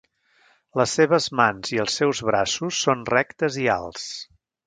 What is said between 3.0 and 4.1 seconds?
rectes i alts.